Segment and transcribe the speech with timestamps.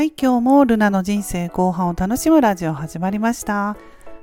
[0.00, 3.76] はい今日もルナの人生後半を楽しむラジオ始まりました。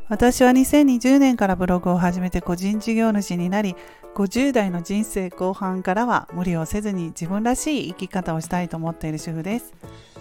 [0.07, 3.75] 私は2020年からブログを始めて個人事業主になり
[4.15, 9.75] 50代の人生後半からは無理をせずに自分らしい生き方をしたいと思っている主婦です。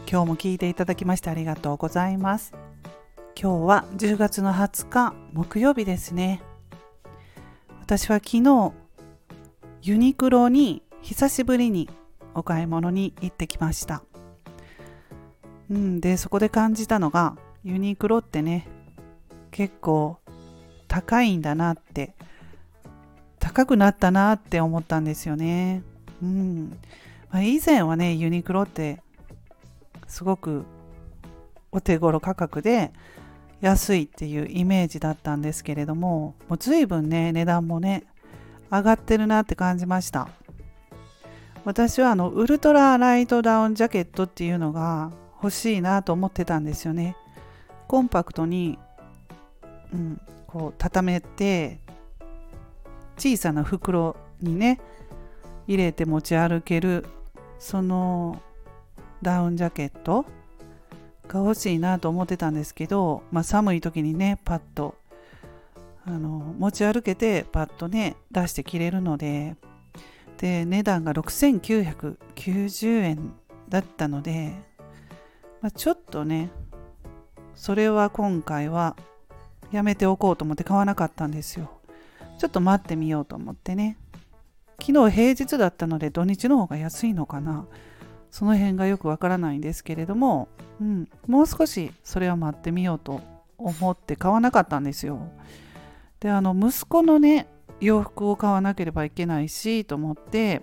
[0.07, 2.53] 今日も聞いていただきましてありがとうございます。
[3.35, 6.43] 今日は10月の20日木曜日ですね。
[7.81, 8.73] 私は昨日
[9.81, 11.89] ユニクロに久しぶりに
[12.35, 14.03] お買い物に行ってきました。
[15.71, 18.69] うん、でそこで感じたのがユニクロってね
[19.51, 20.19] 結構
[20.89, 22.15] 高いんだなって
[23.39, 25.83] 高くなったなって思ったんですよね。
[26.23, 26.79] うん
[27.31, 29.03] まあ、以前はねユニクロって
[30.07, 30.65] すごく
[31.73, 32.93] お手頃価格で
[33.61, 38.05] 安いっていうイメージだったんですけれどももう随分ね値段もね
[38.71, 40.29] 上がってるなって感じました
[41.65, 45.11] 私はあのウルトラライトダウンジャケットっていうのが
[45.43, 47.17] 欲しいなと思ってたんですよね。
[47.89, 48.79] コンパクトに、
[49.93, 51.79] うん、こう畳めて
[53.17, 54.81] 小さな袋にね
[55.67, 57.05] 入れて持ち歩ける
[57.59, 58.41] その
[59.23, 60.27] ダウンジャケット
[61.29, 64.97] が欲しいなと思ってたんですけど、まあ、寒い時にねパッと
[66.05, 69.57] あの持ち歩けてパッとね出して着れるので
[70.39, 73.33] で値段が6990円
[73.69, 74.55] だったので
[75.61, 76.51] まあ、ちょっとね
[77.55, 78.97] それは今回は
[79.73, 81.71] やめておこうと思って買わなかったんですよ。
[82.39, 83.97] ちょっと待ってみようと思ってね。
[84.81, 87.67] 昨日平日だったので土日の方が安いのかな。
[88.31, 90.49] その辺がよくわからないんですけれども、
[90.81, 93.23] うん、もう少しそれは待ってみようと
[93.57, 95.31] 思って買わなかったんですよ。
[96.21, 97.49] であの息子のね
[97.81, 100.63] 洋服を買わなければいけないしと思って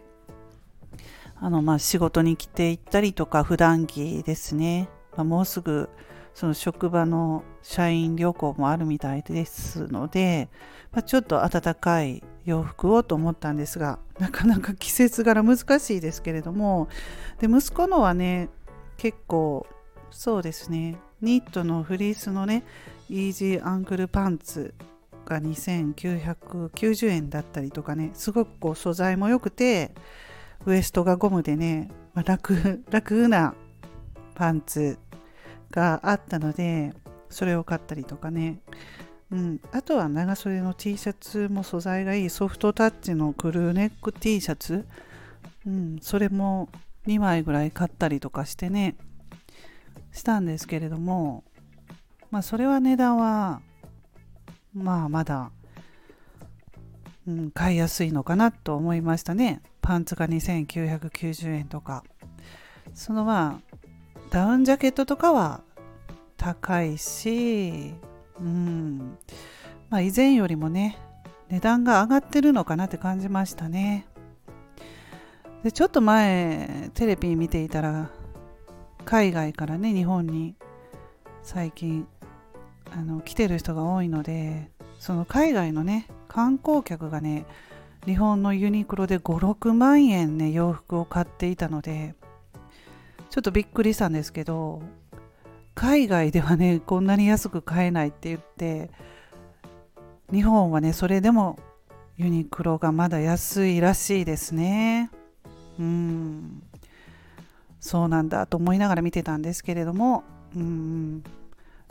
[1.44, 5.90] あのまあ仕事に来ていったりとか普段着ですね、まあ、もうすぐ
[6.34, 10.48] その職場の社員旅行もあるみたいですので、
[10.94, 16.88] まあ、ちょっと暖かい洋服をと思ったんですがなかなか季節柄難しいですけれども
[17.42, 18.48] で息子のはね
[18.96, 19.68] 結構
[20.12, 22.64] そうですねニットのフリースのね
[23.10, 24.74] イージーアンクルパンツ
[25.26, 29.92] が2990円だったりとかねすごくこう素材も良くて
[30.66, 33.56] ウエストがゴムでね、まあ、楽 楽な
[34.36, 34.98] パンツ
[35.72, 36.94] があったので
[37.30, 38.60] それを買ったりとかね、
[39.32, 44.86] うん、あとは長袖の T シャツも素材がいいソフトタッチのクルーネック T シャツ、
[45.66, 46.70] うん、それも
[47.08, 48.96] 2枚ぐらい買ったりとかしてね。
[50.12, 51.44] したんですけれども
[52.32, 53.62] まあそれは値段は
[54.74, 55.52] まあまだ、
[57.28, 59.62] うん、買いやすいのかなと思いましたね。
[59.84, 62.04] パンツが2990円とか。
[62.96, 63.78] そのまあ
[64.30, 65.62] ダウンジャケットとかは
[66.38, 67.94] 高いし
[68.40, 69.18] うん。
[69.90, 70.98] まあ以前よりもね
[71.50, 74.08] 値段が上がってるのかなって感じましたね。
[75.64, 78.10] でちょっと前テレビ見ていたら
[79.06, 80.56] 海外からね日本に
[81.44, 82.08] 最近
[82.92, 84.70] あの来てる人が多いので
[85.00, 87.46] その海外のね観光客がね
[88.06, 92.16] 日本のユニクロで56万円ね洋服を買っていたので
[93.30, 94.82] ちょっとびっくりしたんですけど
[95.76, 98.92] 海外ではねこんなに安く買えないって言って
[100.32, 101.58] 日本はねそれでも
[102.18, 105.10] ユニクロがまだ安いらしいですね。
[105.80, 106.64] うん。
[107.80, 110.24] そうなんだと思いながら見てたんですけれども
[110.56, 111.24] うん。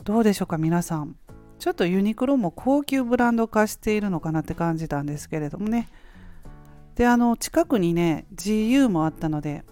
[0.03, 1.15] どうでしょうか皆さん。
[1.59, 5.89] ちょっとユニクロも高級ブランド化しているのかなって感じたんですけれどもね。
[6.95, 9.63] であの近くにね GU もあったので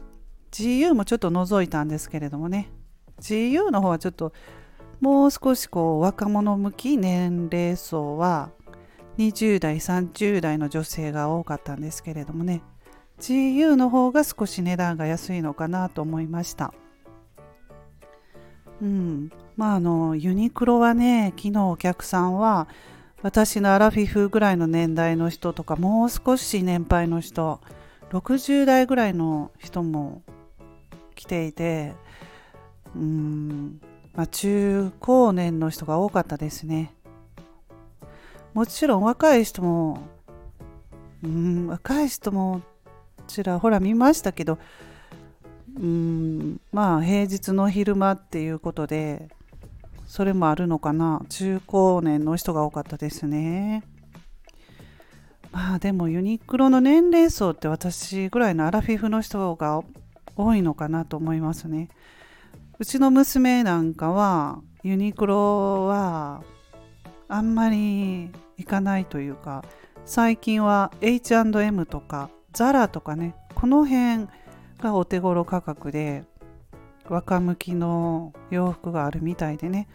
[0.52, 2.70] GU もちょっと覗いたんですけれどもね。
[3.20, 4.34] GU の方はちょっと
[5.00, 8.52] もう少しこう若者向き年齢層は
[9.18, 12.62] 20代30代の女性が多かったんですけれどもね。
[13.20, 16.74] GU の方が少し値段が安いのかなと思いました。
[18.82, 19.32] うん。
[19.56, 22.68] まああのユニクロはね昨日お客さんは
[23.24, 27.60] 私のアラフィフぐらいの年代の人とかもう少し年配の人
[28.12, 30.24] 60代ぐらいの人も
[31.16, 31.94] 来ていて
[32.96, 33.80] うん、
[34.14, 36.94] まあ、中高年の人が多かったですね。
[38.54, 40.04] もちろん若い人も
[41.24, 42.62] うん若い人も
[43.28, 44.58] ちらほら見ましたけど
[45.80, 49.30] うんまあ平日の昼間っていうことで
[50.12, 51.22] それもあるのかな？
[51.30, 53.82] 中高年の人が多かったですね。
[55.54, 59.82] まあでもユニクロの年齢層って私ぐらいのアラフィフの人が
[60.36, 61.88] 多いのかなと思いますね。
[62.78, 66.44] うちの娘なんかはユニクロは
[67.30, 69.64] あんまり行かないというか
[70.04, 74.28] 最近は H&M とかザラとかねこの辺
[74.82, 76.26] がお手頃価格で
[77.14, 79.88] 若向きの洋服があるみたいでね。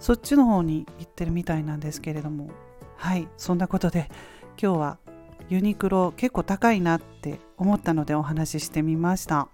[0.00, 2.50] そっちの方に行ってるみたいなんですけれども。
[2.96, 4.08] はいそんなことで
[4.60, 4.98] 今日は
[5.48, 9.48] ユニクロ結構高いなって思ったのでお話ししてみました。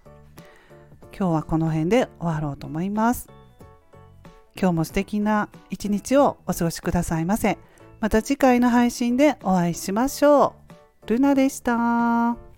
[1.17, 3.29] 今日はこの辺で終わろうと思います。
[4.59, 7.57] 今日も素敵な一日をお過ごしくださいませ。
[7.99, 10.55] また次回の配信でお会いしましょ
[11.05, 11.07] う。
[11.07, 12.50] ルナでした。